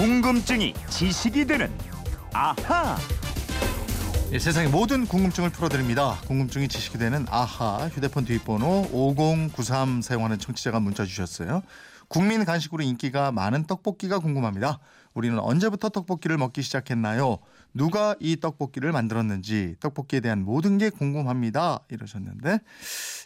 궁금증이 0.00 0.72
지식이 0.88 1.44
되는 1.44 1.70
아하. 2.32 2.96
예, 4.32 4.38
세상의 4.38 4.70
모든 4.70 5.04
궁금증을 5.04 5.50
풀어드립니다. 5.50 6.18
궁금증이 6.26 6.68
지식이 6.68 6.96
되는 6.96 7.26
아하 7.28 7.86
휴대폰 7.88 8.24
뒷번호 8.24 8.88
5093 8.92 10.00
사용하는 10.00 10.38
청취자가 10.38 10.80
문자 10.80 11.04
주셨어요. 11.04 11.60
국민 12.08 12.46
간식으로 12.46 12.82
인기가 12.82 13.30
많은 13.30 13.66
떡볶이가 13.66 14.20
궁금합니다. 14.20 14.78
우리는 15.12 15.38
언제부터 15.38 15.90
떡볶이를 15.90 16.38
먹기 16.38 16.62
시작했나요? 16.62 17.36
누가 17.72 18.14
이 18.20 18.36
떡볶이를 18.40 18.92
만들었는지 18.92 19.76
떡볶이에 19.80 20.20
대한 20.20 20.44
모든 20.44 20.76
게 20.78 20.90
궁금합니다. 20.90 21.80
이러셨는데 21.88 22.58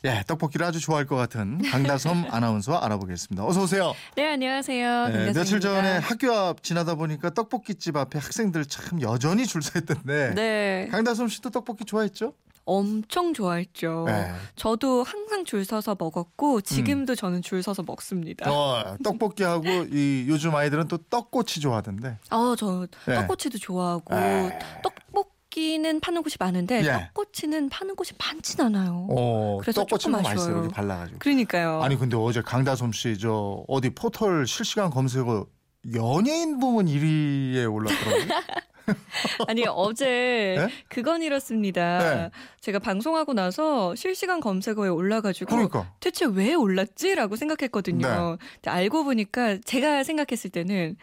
예, 0.04 0.22
떡볶이를 0.26 0.66
아주 0.66 0.80
좋아할 0.80 1.06
것 1.06 1.16
같은 1.16 1.62
강다솜 1.62 2.26
아나운서와 2.30 2.84
알아보겠습니다. 2.84 3.44
어서 3.44 3.62
오세요. 3.62 3.94
네, 4.16 4.32
안녕하세요. 4.32 5.08
네, 5.08 5.32
며칠 5.32 5.60
전에 5.60 5.98
학교 5.98 6.32
앞 6.32 6.62
지나다 6.62 6.94
보니까 6.94 7.30
떡볶이집 7.30 7.96
앞에 7.96 8.18
학생들 8.18 8.66
참 8.66 9.00
여전히 9.00 9.46
줄 9.46 9.62
서 9.62 9.78
있던데 9.78 10.32
네, 10.34 10.88
강다솜 10.90 11.28
씨도 11.28 11.48
떡볶이 11.50 11.84
좋아했죠? 11.86 12.34
엄청 12.66 13.34
좋아했죠. 13.34 14.04
네. 14.06 14.32
저도 14.56 15.02
항상 15.02 15.44
줄 15.44 15.64
서서 15.64 15.96
먹었고 15.98 16.60
지금도 16.62 17.14
저는 17.14 17.42
줄 17.42 17.62
서서 17.62 17.82
먹습니다. 17.82 18.50
어, 18.50 18.96
떡볶이하고 19.04 19.66
이 19.92 20.24
요즘 20.28 20.54
아이들은 20.54 20.88
또 20.88 20.98
떡꼬치 20.98 21.60
좋아하던데. 21.60 22.18
아, 22.30 22.54
저 22.58 22.86
네. 23.06 23.14
떡꼬치도 23.16 23.58
좋아하고 23.58 24.14
에. 24.14 24.58
떡볶이는 24.82 26.00
파는 26.00 26.22
곳이 26.22 26.36
많은데 26.40 26.82
예. 26.84 26.90
떡꼬치는 27.14 27.68
파는 27.68 27.96
곳이 27.96 28.14
많진 28.18 28.60
않아요. 28.62 29.06
어, 29.10 29.58
그래서 29.60 29.82
떡꼬치는 29.82 30.18
조금 30.18 30.30
맛있어요. 30.30 30.56
이렇게 30.58 30.74
발라가지고. 30.74 31.18
그러니까요. 31.18 31.82
아니 31.82 31.96
근데 31.96 32.16
어제 32.16 32.40
강다솜 32.42 32.92
씨 32.92 33.18
저 33.18 33.62
어디 33.68 33.90
포털 33.90 34.46
실시간 34.46 34.90
검색어 34.90 35.46
연예인 35.94 36.58
부문 36.58 36.86
1위에 36.86 37.70
올랐더라고요. 37.72 38.24
아니 39.48 39.64
어제 39.66 40.56
네? 40.58 40.68
그건 40.88 41.22
이렇습니다. 41.22 41.98
네. 41.98 42.30
제가 42.60 42.78
방송하고 42.78 43.32
나서 43.32 43.94
실시간 43.94 44.40
검색어에 44.40 44.88
올라가지고 44.88 45.50
그러니까. 45.50 45.92
대체 46.00 46.26
왜 46.26 46.54
올랐지라고 46.54 47.36
생각했거든요. 47.36 48.36
네. 48.62 48.70
알고 48.70 49.04
보니까 49.04 49.58
제가 49.64 50.04
생각했을 50.04 50.50
때는 50.50 50.96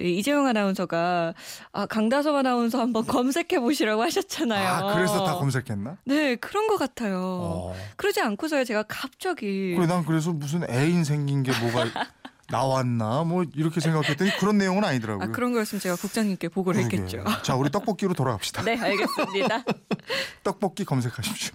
이재용 0.00 0.46
아나운서가 0.46 1.34
아 1.72 1.86
강다솜 1.86 2.34
아나운서 2.34 2.80
한번 2.80 3.06
검색해 3.06 3.60
보시라고 3.60 4.02
하셨잖아요. 4.02 4.68
아 4.68 4.94
그래서 4.94 5.24
다 5.24 5.34
검색했나? 5.34 5.98
네 6.04 6.36
그런 6.36 6.66
것 6.66 6.76
같아요. 6.76 7.20
어. 7.20 7.76
그러지 7.96 8.20
않고서야 8.20 8.64
제가 8.64 8.84
갑자기 8.88 9.74
그래 9.76 9.86
난 9.86 10.04
그래서 10.04 10.32
무슨 10.32 10.68
애인 10.68 11.04
생긴 11.04 11.42
게 11.42 11.52
뭐가 11.60 11.84
나왔나 12.48 13.24
뭐 13.24 13.44
이렇게 13.54 13.80
생각했더니 13.80 14.36
그런 14.38 14.58
내용은 14.58 14.84
아니더라고요. 14.84 15.24
아 15.24 15.32
그런 15.32 15.52
거였으면 15.52 15.80
제가 15.80 15.96
국장님께 15.96 16.48
보고를 16.48 16.82
그러게. 16.82 16.98
했겠죠. 16.98 17.24
자 17.42 17.56
우리 17.56 17.70
떡볶이로 17.70 18.14
돌아갑시다. 18.14 18.62
네 18.62 18.78
알겠습니다. 18.78 19.64
떡볶이 20.44 20.84
검색하십시오. 20.84 21.54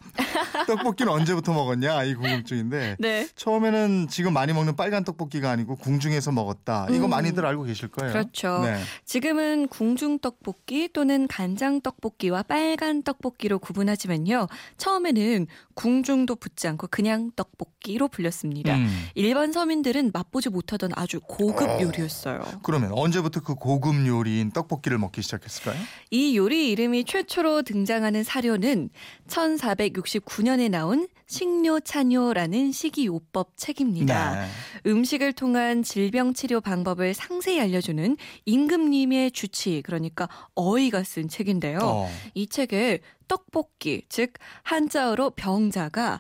떡볶이는 0.68 1.12
언제부터 1.12 1.54
먹었냐 1.54 2.04
이 2.04 2.16
궁금증인데 2.16 2.98
네. 3.00 3.28
처음에는 3.36 4.08
지금 4.10 4.34
많이 4.34 4.54
먹는 4.54 4.76
빨간 4.76 5.04
떡볶이가 5.04 5.50
아니고 5.50 5.78
궁중에서 5.78 6.32
먹었다. 6.32 6.88
이거 6.90 7.06
음. 7.06 7.10
많이들 7.10 7.46
알고 7.46 7.64
계실 7.64 7.88
거예요. 7.88 8.12
그렇죠. 8.12 8.62
네. 8.64 8.82
지금은 9.06 9.68
궁중 9.68 10.20
떡볶이 10.20 10.90
또는 10.92 11.28
간장 11.28 11.82
떡볶이와 11.82 12.44
빨간 12.44 13.04
떡볶이로 13.04 13.60
구분하지만요. 13.60 14.48
처음에는 14.78 15.48
궁중도 15.76 16.36
붙지 16.36 16.68
않고 16.68 16.88
그냥 16.88 17.32
떡볶이로 17.36 18.08
불렸습니다. 18.10 18.76
음. 18.76 19.08
일반 19.16 19.52
서민들은 19.52 20.12
맛보지 20.14 20.50
못하던 20.50 20.81
아주 20.96 21.20
고급 21.20 21.70
어. 21.70 21.82
요리였어요. 21.82 22.42
그러면 22.64 22.92
언제부터 22.94 23.42
그 23.42 23.56
고급 23.56 24.06
요리인 24.06 24.52
떡볶이를 24.52 24.98
먹기 24.98 25.22
시작했을까요? 25.22 25.80
이 26.10 26.38
요리 26.38 26.72
이름이 26.72 27.06
최초로 27.06 27.64
등장하는 27.64 28.24
사료는 28.24 28.90
1469년에 29.28 30.70
나온 30.70 31.08
식료찬요라는 31.32 32.74
식이요법 32.74 33.54
책입니다. 33.56 34.36
네. 34.36 34.48
음식을 34.86 35.32
통한 35.32 35.82
질병 35.82 36.34
치료 36.34 36.60
방법을 36.60 37.14
상세히 37.14 37.62
알려주는 37.62 38.18
임금님의 38.46 39.32
주치, 39.32 39.82
그러니까 39.86 40.28
어이가 40.56 41.04
쓴 41.04 41.30
책인데요. 41.30 41.80
어. 41.82 42.12
이 42.34 42.48
책에 42.48 43.00
떡볶이, 43.30 44.04
즉 44.10 44.34
한자어로 44.64 45.32
병자가 45.32 46.20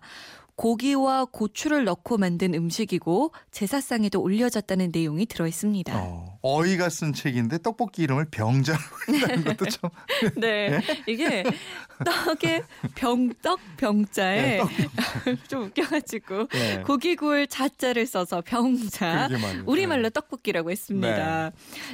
고기와 0.61 1.25
고추를 1.25 1.85
넣고 1.85 2.19
만든 2.19 2.53
음식이고 2.53 3.31
제사상에도 3.49 4.21
올려졌다는 4.21 4.91
내용이 4.93 5.25
들어 5.25 5.47
있습니다. 5.47 5.91
어. 5.97 6.37
어이가 6.43 6.89
쓴 6.89 7.13
책인데 7.13 7.59
떡볶이 7.63 8.03
이름을 8.03 8.25
병자라고 8.29 8.83
했다는 9.11 9.43
것도 9.43 9.65
참 9.65 9.89
네, 10.37 10.79
이게 11.07 11.43
떡의 12.05 12.63
병떡 12.93 13.59
병자에 13.77 14.41
네, 14.41 14.57
떡 14.57 14.69
좀 15.49 15.63
웃겨가지고 15.63 16.47
네. 16.47 16.83
고기 16.85 17.15
구울 17.15 17.47
자자를 17.47 18.05
써서 18.05 18.41
병자. 18.45 19.29
우리말로 19.65 20.03
네. 20.03 20.09
떡볶이라고 20.11 20.69
했습니다. 20.69 21.51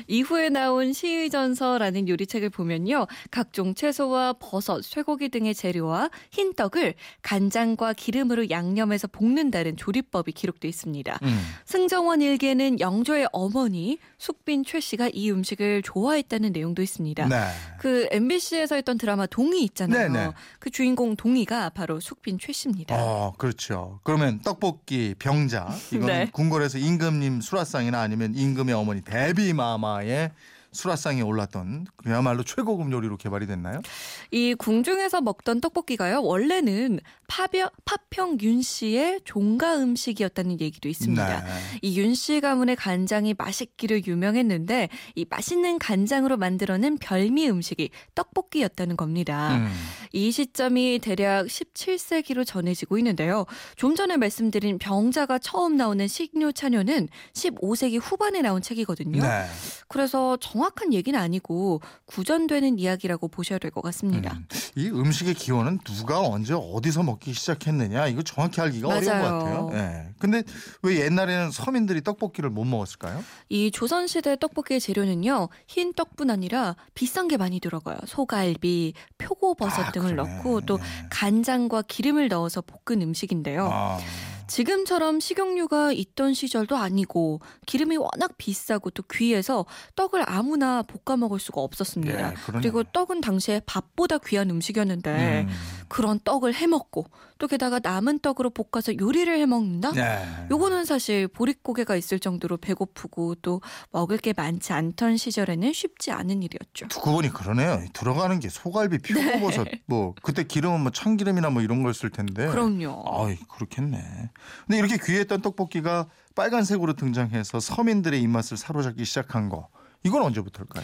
이후에 0.08 0.50
나온 0.50 0.92
시의전서라는 0.92 2.10
요리책을 2.10 2.50
보면요. 2.50 3.08
각종 3.32 3.76
채소와 3.76 4.34
버섯, 4.40 4.82
쇠고기 4.84 5.30
등의 5.30 5.56
재료와 5.56 6.10
흰 6.32 6.54
떡을 6.54 6.96
간장과 7.22 7.94
기름으로 7.94 8.50
양 8.50 8.57
념해서 8.66 9.08
볶는다는 9.08 9.78
조리법이 9.78 10.32
기록돼 10.32 10.68
있습니다. 10.68 11.20
음. 11.24 11.40
승정원 11.66 12.22
일기에는 12.22 12.80
영조의 12.80 13.28
어머니 13.32 14.00
숙빈 14.18 14.64
최 14.64 14.80
씨가 14.80 15.10
이 15.14 15.32
음식을 15.32 15.82
좋아했다는 15.84 16.52
내용도 16.52 16.82
있습니다. 16.82 17.28
네. 17.28 17.48
그 17.80 18.08
MBC에서 18.12 18.76
했던 18.76 18.98
드라마 18.98 19.26
동이 19.26 19.64
있잖아요. 19.64 20.12
네네. 20.12 20.32
그 20.60 20.70
주인공 20.70 21.16
동이가 21.16 21.70
바로 21.70 22.00
숙빈 22.00 22.40
최 22.40 22.52
씨입니다. 22.54 22.96
어, 22.98 23.34
그렇죠. 23.38 24.00
그러면 24.04 24.40
떡볶이 24.42 25.16
병자 25.18 25.70
이건 25.92 26.08
네. 26.08 26.30
궁궐에서 26.32 26.78
임금님 26.78 27.42
수라상이나 27.42 28.00
아니면 28.00 28.34
임금의 28.36 28.74
어머니 28.74 29.02
대비마마의 29.02 30.32
수라상에 30.78 31.22
올랐던 31.22 31.88
그야말로 31.98 32.44
최고급 32.44 32.92
요리로 32.92 33.18
개발이 33.18 33.48
됐나요? 33.48 33.82
이 34.30 34.54
궁중에서 34.54 35.22
먹던 35.22 35.60
떡볶이가요. 35.60 36.22
원래는 36.22 37.00
파병, 37.28 37.70
파평 37.84 38.38
윤 38.42 38.62
씨의 38.62 39.22
종가 39.26 39.78
음식이었다는 39.78 40.62
얘기도 40.62 40.88
있습니다. 40.88 41.44
네. 41.44 41.52
이윤 41.82 42.14
씨 42.14 42.40
가문의 42.40 42.76
간장이 42.76 43.34
맛있기로 43.38 44.02
유명했는데 44.06 44.90
이 45.16 45.26
맛있는 45.28 45.80
간장으로 45.80 46.38
만들어낸 46.38 46.98
별미 46.98 47.50
음식이 47.50 47.90
떡볶이였다는 48.14 48.98
겁니다. 48.98 49.56
음. 49.56 49.74
이 50.14 50.32
시점이 50.32 51.00
대략 51.00 51.48
17세기로 51.48 52.46
전해지고 52.46 52.98
있는데요. 53.00 53.46
좀 53.76 53.96
전에 53.96 54.16
말씀드린 54.16 54.78
병자가 54.78 55.40
처음 55.40 55.76
나오는 55.76 56.08
식료차료는 56.08 57.10
15세기 57.34 58.00
후반에 58.02 58.42
나온 58.42 58.62
책이거든요. 58.62 59.24
네. 59.24 59.46
그래서 59.88 60.38
정확 60.38 60.67
한 60.76 60.94
얘기는 60.94 61.18
아니고 61.20 61.82
구전되는 62.06 62.80
이야기라고 62.80 63.28
보셔야 63.28 63.60
될 63.60 63.72
것 63.72 63.82
같습니다. 63.82 64.34
음. 64.34 64.48
이 64.76 64.88
음식의 64.90 65.34
기원은 65.34 65.80
누가 65.84 66.20
언제 66.22 66.54
어디서 66.54 67.04
먹기 67.04 67.34
시작했느냐 67.34 68.08
이거 68.08 68.22
정확히 68.22 68.62
알기가 68.62 68.88
어려운 68.88 69.04
것 69.06 69.12
맞아요. 69.12 69.68
같아요. 69.68 69.70
예. 69.74 70.10
근데 70.20 70.44
왜 70.84 71.00
옛날에는 71.02 71.52
서민들이 71.52 72.02
떡볶이를 72.02 72.50
못 72.50 72.64
먹었을까요? 72.66 73.24
이 73.50 73.72
조선시대 73.72 74.38
떡볶이의 74.40 74.80
재료는요, 74.80 75.50
흰 75.68 75.94
떡뿐 75.94 76.30
아니라 76.30 76.76
비싼 76.94 77.28
게 77.28 77.38
많이 77.38 77.60
들어가요. 77.60 77.98
소갈비, 78.06 78.94
표고버섯 79.18 79.88
아, 79.88 79.92
등을 79.92 80.12
그러네. 80.16 80.36
넣고 80.38 80.62
또 80.62 80.78
네. 80.78 80.84
간장과 81.10 81.84
기름을 81.84 82.28
넣어서 82.30 82.62
볶은 82.62 83.02
음식인데요. 83.02 83.70
아. 83.72 84.00
지금처럼 84.48 85.20
식용유가 85.20 85.92
있던 85.92 86.34
시절도 86.34 86.76
아니고 86.78 87.42
기름이 87.66 87.98
워낙 87.98 88.38
비싸고 88.38 88.92
또 88.92 89.04
귀해서 89.12 89.66
떡을 89.96 90.24
아무나 90.28 90.82
볶아 90.82 91.18
먹을 91.18 91.40
수가 91.40 91.62
없었습니다. 91.62 92.32
예, 92.32 92.34
그러네. 92.34 92.62
그리고 92.62 92.84
떡은 92.84 93.22
당시에 93.22 93.62
밥보다 93.66 94.18
귀한 94.20 94.50
음식이었는데 94.50 95.46
음. 95.48 95.54
그런 95.90 96.20
떡을 96.24 96.54
해 96.56 96.68
먹고 96.68 97.06
또 97.40 97.48
게다가 97.48 97.80
남은 97.82 98.20
떡으로 98.20 98.50
볶아서 98.50 98.98
요리를 98.98 99.38
해 99.38 99.46
먹는다? 99.46 99.92
네. 99.92 100.48
요거는 100.50 100.86
사실 100.86 101.28
보릿고개가 101.28 101.96
있을 101.96 102.20
정도로 102.20 102.58
배고프고 102.58 103.36
또 103.36 103.62
먹을 103.92 104.18
게 104.18 104.34
많지 104.36 104.74
않던 104.74 105.18
시절에는 105.18 105.72
쉽지 105.74 106.12
않은 106.12 106.42
일이었죠. 106.44 106.88
두고 106.88 107.12
보니 107.14 107.30
그러네요. 107.30 107.84
들어가는 107.94 108.40
게 108.40 108.50
소갈비, 108.50 108.98
표고버섯, 109.00 109.68
뭐 109.86 110.16
그때 110.24 110.44
기름은 110.44 110.82
뭐 110.82 110.92
참기름이나 110.92 111.50
뭐 111.50 111.62
이런 111.62 111.84
걸 111.84 111.94
쓸 111.94 112.10
텐데. 112.10 112.48
그럼요. 112.48 113.04
아이 113.26 113.38
그렇겠네. 113.48 114.30
근데 114.66 114.78
이렇게 114.80 114.98
귀했던 115.04 115.42
떡볶이가 115.42 116.08
빨간색으로 116.36 116.94
등장해서 116.94 117.60
서민들의 117.60 118.22
입맛을 118.22 118.58
사로잡기 118.58 119.06
시작한 119.06 119.50
거 119.50 119.70
이건 120.04 120.22
언제부터일까요? 120.24 120.84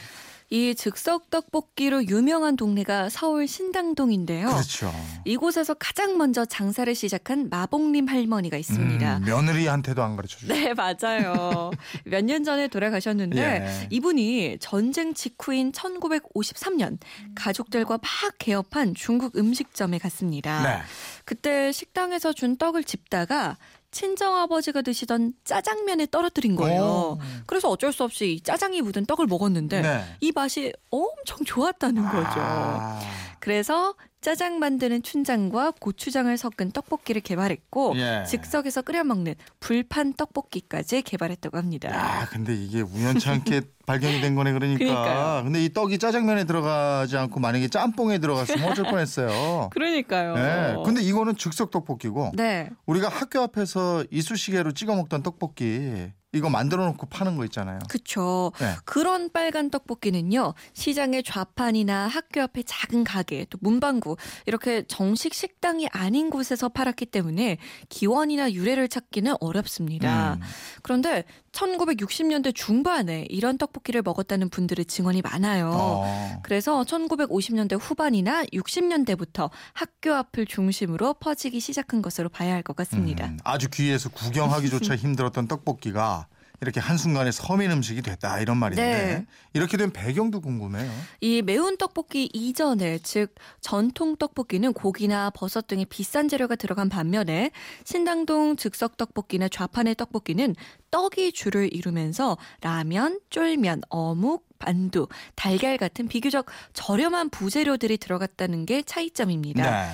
이 0.54 0.76
즉석 0.76 1.32
떡볶이로 1.32 2.06
유명한 2.06 2.56
동네가 2.56 3.10
서울 3.10 3.48
신당동인데요. 3.48 4.46
그렇죠. 4.50 4.94
이곳에서 5.26 5.74
가장 5.74 6.20
먼저 6.20 6.46
장사를 6.46 6.94
시작한 6.94 7.50
마봉님 7.50 8.08
할머니가 8.08 8.58
있습니다. 8.58 9.18
음, 9.18 9.24
며느리한테도 9.26 10.04
안 10.04 10.16
가르쳐 10.16 10.38
주죠. 10.38 10.54
네, 10.54 10.76
맞아요. 10.76 11.72
몇 12.06 12.24
년 12.24 12.44
전에 12.44 12.68
돌아가셨는데 12.68 13.42
예. 13.42 13.88
이분이 13.90 14.60
전쟁 14.60 15.16
직후인 15.16 15.72
1953년 15.72 17.00
가족들과 17.34 17.98
막 17.98 18.10
개업한 18.38 18.94
중국 18.94 19.36
음식점에 19.36 19.98
갔습니다. 19.98 20.62
네. 20.62 20.82
그때 21.26 21.72
식당에서 21.72 22.32
준 22.32 22.58
떡을 22.58 22.84
집다가 22.84 23.58
친정아버지가 23.94 24.82
드시던 24.82 25.34
짜장면에 25.46 26.08
떨어뜨린 26.12 26.56
거예요. 26.56 26.84
오. 26.84 27.20
그래서 27.46 27.70
어쩔 27.70 27.94
수 27.94 28.04
없이 28.04 28.34
이 28.34 28.42
짜장이 28.42 28.82
묻은 28.82 29.06
떡을 29.06 29.28
먹었는데 29.28 29.82
네. 29.82 30.04
이 30.20 30.32
맛이 30.34 30.74
엄청 30.90 31.46
좋았다는 31.46 32.04
거죠. 32.04 32.34
아, 32.36 33.00
그래서 33.44 33.96
짜장 34.22 34.60
만드는 34.60 35.04
춘장과 35.04 35.74
고추장을 35.82 36.36
섞은 36.38 36.72
떡볶이를 36.72 37.22
개발했고 37.22 37.94
예. 37.98 38.24
즉석에서 38.26 38.84
끓여 38.84 39.04
먹는 39.04 39.36
불판 39.60 40.14
떡볶이까지 40.14 41.02
개발했다고 41.02 41.58
합니다. 41.58 41.90
야, 41.90 42.26
근데 42.30 42.56
이게 42.56 42.80
우연치 42.80 43.28
않게 43.28 43.64
발견이 43.86 44.22
된 44.22 44.36
거네 44.36 44.54
그러니까. 44.54 44.78
그러니까요. 44.78 45.44
근데 45.44 45.62
이 45.62 45.74
떡이 45.74 45.98
짜장면에 45.98 46.46
들어가지 46.46 47.18
않고 47.18 47.42
만약에 47.42 47.68
짬뽕에 47.68 48.20
들어갔으면 48.20 48.72
어쩔 48.72 48.86
뻔했어요. 48.86 49.72
그러니까요. 49.76 50.36
네. 50.36 50.76
근데 50.86 51.02
이거는 51.02 51.36
즉석 51.36 51.70
떡볶이고 51.70 52.32
네. 52.36 52.70
우리가 52.86 53.10
학교 53.10 53.42
앞에서 53.42 54.06
이쑤시개로 54.10 54.72
찍어 54.72 54.96
먹던 54.96 55.22
떡볶이 55.22 56.14
이거 56.34 56.50
만들어 56.50 56.86
놓고 56.88 57.06
파는 57.08 57.38
거 57.38 57.46
있잖아요. 57.46 57.80
그쵸. 57.88 58.52
네. 58.60 58.76
그런 58.86 59.30
빨간 59.32 59.70
떡볶이는요, 59.70 60.56
시장의 60.74 61.24
좌판이나 61.24 62.08
학교 62.08 62.42
앞의 62.42 62.64
작은 62.66 63.04
가게, 63.04 63.46
또 63.50 63.60
문방구, 63.62 64.18
이렇게 64.48 64.84
정식 64.88 65.34
식당이 65.34 65.88
아닌 65.92 66.32
곳에서 66.32 66.70
팔았기 66.70 67.06
때문에 67.08 67.58
기원이나 67.90 68.52
유래를 68.52 68.88
찾기는 68.88 69.36
어렵습니다. 69.40 70.34
음. 70.34 70.42
그런데 70.82 71.24
1960년대 71.54 72.54
중반에 72.54 73.26
이런 73.30 73.58
떡볶이를 73.58 74.02
먹었다는 74.02 74.50
분들의 74.50 74.86
증언이 74.86 75.22
많아요. 75.22 75.72
어. 75.74 76.40
그래서 76.44 76.82
1950년대 76.84 77.80
후반이나 77.80 78.44
60년대부터 78.46 79.50
학교 79.74 80.14
앞을 80.16 80.46
중심으로 80.48 81.14
퍼지기 81.16 81.60
시작한 81.60 82.02
것으로 82.02 82.30
봐야 82.30 82.54
할 82.54 82.64
것 82.64 82.78
같습니다. 82.78 83.26
음, 83.26 83.38
아주 83.44 83.70
귀에서 83.70 84.10
구경하기조차 84.10 84.96
힘들었던 84.96 85.48
떡볶이가 85.50 86.28
이렇게 86.64 86.80
한순간에 86.80 87.32
서민 87.32 87.70
음식이 87.72 88.02
됐다 88.02 88.40
이런 88.40 88.58
말인데 88.58 88.82
네. 88.82 89.26
이렇게 89.54 89.78
된 89.78 89.92
배경도 89.92 90.42
궁금해요. 90.42 90.92
이 91.22 91.42
매운 91.42 91.78
떡볶이 91.78 92.30
이전에 92.34 93.00
즉 93.04 93.36
전통 93.62 94.16
떡볶이는 94.16 94.74
고기나 94.74 95.30
버섯 95.30 95.68
등의 95.68 95.86
비싼 95.86 96.28
재료가 96.28 96.56
들어간 96.56 96.90
반면에 96.90 97.52
신당동 97.84 98.56
즉석 98.56 98.98
떡볶이나 98.98 99.48
좌판의 99.48 99.96
떡볶이는 99.96 100.56
떡이 100.90 101.34
주를 101.34 101.74
이루면서 101.74 102.38
라면, 102.62 103.20
쫄면, 103.30 103.82
어묵, 103.90 104.46
만두, 104.60 105.08
달걀 105.36 105.78
같은 105.78 106.08
비교적 106.08 106.46
저렴한 106.74 107.30
부재료들이 107.30 107.98
들어갔다는 107.98 108.66
게 108.66 108.82
차이점입니다. 108.84 109.70
네. 109.70 109.92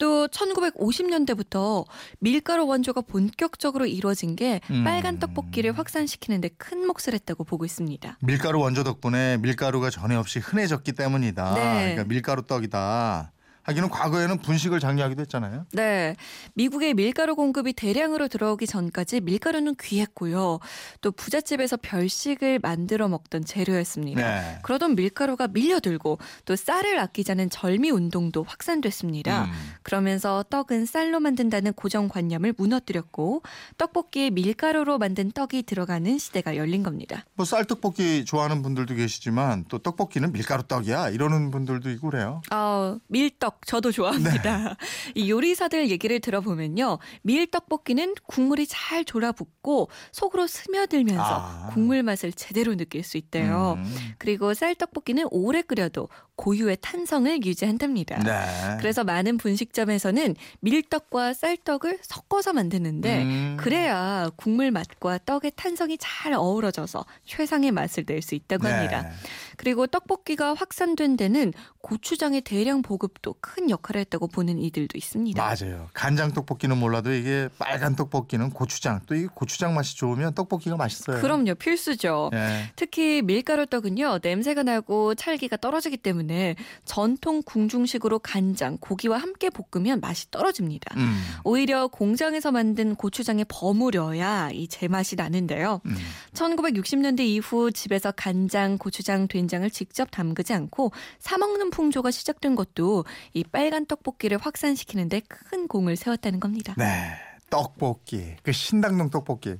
또 0.00 0.26
1950년대부터 0.28 1.84
밀가루 2.18 2.66
원조가 2.66 3.02
본격적으로 3.02 3.86
이루어진 3.86 4.34
게 4.34 4.60
음. 4.70 4.82
빨간 4.82 5.18
떡볶이를 5.20 5.76
확산시키는 5.78 6.40
데 6.40 6.50
큰 6.56 6.86
몫을 6.86 7.14
했다고 7.14 7.44
보고 7.44 7.64
있습니다. 7.64 8.18
밀가루 8.20 8.60
원조 8.60 8.82
덕분에 8.82 9.36
밀가루가 9.38 9.88
전에 9.90 10.14
없이 10.16 10.40
흔해졌기 10.40 10.92
때문이다. 10.92 11.54
네. 11.54 11.60
그러니까 11.94 12.04
밀가루 12.04 12.42
떡이다. 12.42 13.32
하기는 13.62 13.88
과거에는 13.88 14.38
분식을 14.38 14.80
장려하기도 14.80 15.20
했잖아요. 15.22 15.66
네. 15.72 16.16
미국의 16.54 16.94
밀가루 16.94 17.36
공급이 17.36 17.72
대량으로 17.72 18.28
들어오기 18.28 18.66
전까지 18.66 19.20
밀가루는 19.20 19.76
귀했고요. 19.80 20.60
또 21.00 21.12
부잣집에서 21.12 21.76
별식을 21.76 22.58
만들어 22.60 23.08
먹던 23.08 23.44
재료였습니다. 23.44 24.22
네. 24.22 24.58
그러던 24.62 24.94
밀가루가 24.96 25.48
밀려들고 25.48 26.18
또 26.44 26.56
쌀을 26.56 26.98
아끼자는 26.98 27.50
절미 27.50 27.90
운동도 27.90 28.42
확산됐습니다. 28.42 29.44
음. 29.44 29.50
그러면서 29.82 30.44
떡은 30.50 30.86
쌀로 30.86 31.20
만든다는 31.20 31.72
고정관념을 31.74 32.54
무너뜨렸고 32.56 33.42
떡볶이에 33.78 34.30
밀가루로 34.30 34.98
만든 34.98 35.30
떡이 35.30 35.64
들어가는 35.64 36.18
시대가 36.18 36.56
열린 36.56 36.82
겁니다. 36.82 37.24
뭐 37.34 37.44
쌀떡볶이 37.44 38.24
좋아하는 38.24 38.62
분들도 38.62 38.94
계시지만 38.94 39.64
또 39.68 39.78
떡볶이는 39.78 40.32
밀가루 40.32 40.62
떡이야 40.62 41.10
이러는 41.10 41.50
분들도 41.50 41.90
있고 41.90 42.10
그래요. 42.10 42.42
아, 42.50 42.98
밀떡 43.08 43.49
저도 43.66 43.92
좋아합니다. 43.92 44.58
네. 44.58 44.74
이 45.14 45.30
요리사들 45.30 45.90
얘기를 45.90 46.20
들어보면요. 46.20 46.98
밀떡볶이는 47.22 48.14
국물이 48.26 48.66
잘 48.66 49.04
졸아붙고 49.04 49.88
속으로 50.12 50.46
스며들면서 50.46 51.22
아. 51.24 51.70
국물 51.72 52.02
맛을 52.02 52.32
제대로 52.32 52.74
느낄 52.76 53.02
수 53.02 53.16
있대요. 53.16 53.74
음. 53.78 54.14
그리고 54.18 54.54
쌀떡볶이는 54.54 55.26
오래 55.30 55.62
끓여도 55.62 56.08
고유의 56.36 56.78
탄성을 56.80 57.44
유지한답니다. 57.44 58.18
네. 58.22 58.76
그래서 58.78 59.04
많은 59.04 59.36
분식점에서는 59.36 60.36
밀떡과 60.60 61.34
쌀떡을 61.34 61.98
섞어서 62.02 62.54
만드는데 62.54 63.22
음. 63.22 63.56
그래야 63.60 64.30
국물 64.36 64.70
맛과 64.70 65.18
떡의 65.26 65.52
탄성이 65.56 65.98
잘 65.98 66.32
어우러져서 66.32 67.04
최상의 67.26 67.72
맛을 67.72 68.04
낼 68.06 68.20
수 68.22 68.34
있다고 68.34 68.64
네. 68.64 68.72
합니다. 68.72 69.10
그리고 69.60 69.86
떡볶이가 69.86 70.54
확산된 70.54 71.16
데는 71.16 71.52
고추장의 71.82 72.40
대량 72.40 72.82
보급도 72.82 73.34
큰 73.40 73.68
역할을 73.68 74.00
했다고 74.00 74.28
보는 74.28 74.58
이들도 74.58 74.96
있습니다. 74.96 75.40
맞아요. 75.42 75.88
간장 75.92 76.32
떡볶이는 76.32 76.76
몰라도 76.78 77.12
이게 77.12 77.48
빨간 77.58 77.94
떡볶이는 77.94 78.50
고추장 78.50 79.00
또 79.06 79.20
이 79.20 79.26
고추장 79.26 79.74
맛이 79.74 79.96
좋으면 79.98 80.32
떡볶이가 80.34 80.76
맛있어요. 80.76 81.20
그럼요, 81.20 81.54
필수죠. 81.56 82.30
예. 82.32 82.70
특히 82.74 83.20
밀가루 83.20 83.66
떡은요 83.66 84.20
냄새가 84.22 84.62
나고 84.62 85.14
찰기가 85.14 85.58
떨어지기 85.58 85.98
때문에 85.98 86.56
전통 86.86 87.42
궁중식으로 87.42 88.20
간장, 88.20 88.78
고기와 88.80 89.18
함께 89.18 89.50
볶으면 89.50 90.00
맛이 90.00 90.30
떨어집니다. 90.30 90.94
음. 90.96 91.20
오히려 91.44 91.88
공장에서 91.88 92.50
만든 92.50 92.94
고추장에 92.94 93.44
버무려야 93.48 94.50
이 94.52 94.68
제맛이 94.68 95.16
나는데요. 95.16 95.82
음. 95.84 95.96
1960년대 96.32 97.20
이후 97.20 97.70
집에서 97.70 98.10
간장, 98.12 98.78
고추장, 98.78 99.28
된장 99.28 99.49
을 99.62 99.70
직접 99.70 100.10
담그지 100.10 100.52
않고 100.54 100.92
사 101.18 101.36
먹는 101.38 101.70
풍조가 101.70 102.10
시작된 102.12 102.54
것도 102.54 103.04
이 103.34 103.42
빨간 103.44 103.84
떡볶이를 103.86 104.38
확산시키는데 104.38 105.22
큰 105.28 105.66
공을 105.66 105.96
세웠다는 105.96 106.38
겁니다. 106.40 106.74
네. 106.78 107.12
떡볶이. 107.50 108.36
그 108.42 108.52
신당동 108.52 109.10
떡볶이. 109.10 109.56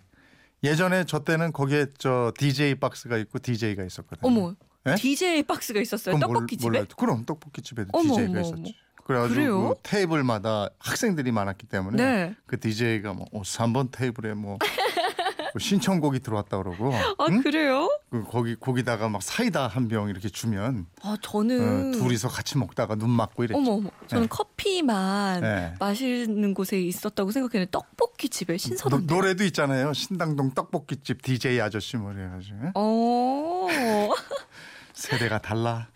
예전에 0.63 1.05
저 1.07 1.25
때는 1.25 1.53
거기에 1.53 1.87
저 1.99 2.33
DJ 2.39 2.77
박스가 2.77 3.17
있고 3.19 3.39
DJ가 3.41 3.83
있었거든요. 3.85 4.21
어머, 4.29 4.55
예? 4.87 4.95
DJ 4.95 5.43
박스가 5.43 5.81
있었어요. 5.81 6.15
그건 6.15 6.29
몰- 6.29 6.35
떡볶이 6.37 6.57
집에? 6.57 6.69
몰라요. 6.69 6.85
그럼 6.97 7.25
떡볶이 7.25 7.63
집에도 7.63 7.89
어머, 7.93 8.15
DJ가 8.15 8.31
어머, 8.31 8.41
있었지. 8.41 8.77
그래가지고? 9.05 9.69
그 9.71 9.75
테이블마다 9.83 10.69
학생들이 10.79 11.33
많았기 11.33 11.67
때문에 11.67 11.97
네. 12.03 12.35
그 12.47 12.61
DJ가 12.61 13.13
뭐 13.15 13.27
어, 13.33 13.43
3번 13.43 13.89
테이블에 13.91 14.35
뭐, 14.35 14.51
뭐 14.51 14.59
신청곡이 15.59 16.21
들어왔다 16.21 16.59
그러고 16.59 16.93
아 16.95 17.27
응? 17.29 17.43
그래요? 17.43 17.89
그 18.11 18.25
거기 18.25 18.55
거기다가 18.57 19.09
막 19.09 19.23
사이다 19.23 19.67
한 19.69 19.89
병 19.89 20.09
이렇게 20.09 20.29
주면 20.29 20.87
아 21.03 21.11
어, 21.11 21.17
저는 21.21 21.93
둘이서 21.93 22.29
같이 22.29 22.59
먹다가 22.59 22.95
눈 22.95 23.11
맞고 23.11 23.45
이랬죠. 23.45 23.59
어머 23.59 23.73
어머 23.73 23.91
저는 24.07 24.25
네. 24.25 24.29
커피만 24.29 25.41
네. 25.43 25.75
마시는 25.81 26.55
곳에 26.55 26.81
있었다고 26.81 27.31
생각했는데 27.33 27.71
떡볶이 27.71 28.29
집에 28.29 28.57
신선한 28.57 29.07
노, 29.07 29.15
노래도 29.17 29.45
있잖아요. 29.45 29.93
신당동 29.93 30.53
떡볶이 30.53 30.97
집 31.03 31.23
DJ 31.23 31.61
아저씨 31.61 31.97
뭐 31.97 32.13
이래가지고 32.13 32.73
어. 32.75 33.69
세대가 34.95 35.39
달라. 35.39 35.89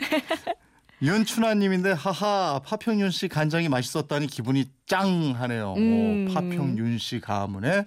윤춘아님인데 1.02 1.92
하하 1.92 2.60
파평윤 2.64 3.10
씨 3.10 3.28
간장이 3.28 3.68
맛있었다니 3.68 4.26
기분이 4.26 4.70
짱 4.86 5.34
하네요. 5.38 5.74
음. 5.76 6.28
오, 6.30 6.32
파평윤 6.34 6.98
씨 6.98 7.20
가문에 7.20 7.78
어, 7.78 7.84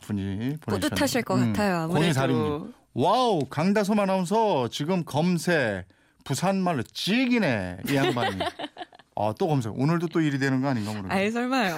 분이 0.00 0.24
보내주셨네요. 0.26 0.58
뿌듯하실 0.66 1.22
것 1.22 1.34
같아요, 1.36 1.76
아무래도. 1.82 2.70
와우 2.94 3.40
강다솜 3.48 3.98
아나운서 3.98 4.68
지금 4.68 5.04
검색 5.04 5.84
부산말로 6.24 6.82
찌기네 6.82 7.78
이 7.88 7.96
양반이. 7.96 8.38
아, 9.14 9.34
또 9.38 9.46
검색. 9.46 9.72
오늘도 9.78 10.08
또 10.08 10.20
일이 10.20 10.38
되는 10.38 10.62
거 10.62 10.68
아닌가 10.68 10.90
모르겠네. 10.90 11.14
아예 11.14 11.30
설마요. 11.30 11.76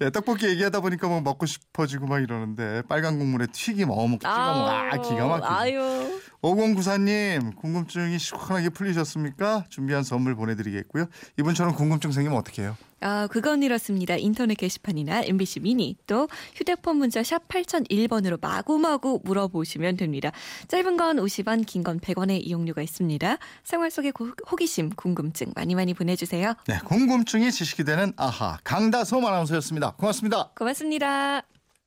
예, 0.00 0.10
떡볶이 0.10 0.46
얘기하다 0.46 0.80
보니까 0.80 1.06
뭐 1.08 1.20
먹고 1.20 1.46
싶어지고 1.46 2.06
막 2.06 2.20
이러는데 2.20 2.82
빨간 2.88 3.18
국물에 3.18 3.46
튀김 3.52 3.88
어묵 3.90 4.20
찍어 4.20 4.30
먹어. 4.32 4.68
아, 4.68 4.90
기가 5.00 5.26
막히죠. 5.26 5.46
아유. 5.52 6.20
5094님 6.42 7.54
궁금증이 7.56 8.18
시원하게 8.18 8.70
풀리셨습니까? 8.70 9.66
준비한 9.68 10.02
선물 10.02 10.34
보내드리겠고요. 10.34 11.06
이분처럼 11.38 11.74
궁금증 11.76 12.10
생기면 12.10 12.36
어떻게 12.36 12.62
해요? 12.62 12.76
아, 13.02 13.26
그건 13.30 13.62
이렇습니다. 13.62 14.16
인터넷 14.16 14.54
게시판이나 14.54 15.22
MBC 15.24 15.60
미니 15.60 15.96
또 16.06 16.28
휴대폰 16.54 16.96
문자 16.96 17.22
샵 17.22 17.46
8001번으로 17.48 18.40
마구마구 18.40 19.20
물어보시면 19.24 19.96
됩니다. 19.96 20.30
짧은 20.68 20.96
건 20.96 21.16
50원, 21.16 21.66
긴 21.66 21.82
건 21.82 21.98
100원의 22.00 22.40
이용료가 22.46 22.80
있습니다. 22.80 23.38
생활 23.64 23.90
속의 23.90 24.12
고- 24.12 24.30
호기심, 24.50 24.90
궁금증 24.90 25.52
많이 25.56 25.74
많이 25.74 25.94
보내주세요. 25.94 26.54
네, 26.68 26.78
궁금증이 26.84 27.50
지식이 27.50 27.84
되는 27.84 28.12
아하 28.16 28.58
강다솜 28.64 29.24
아나운서였습니다. 29.26 29.92
고맙습니다. 29.96 30.50
고맙습니다. 30.56 31.51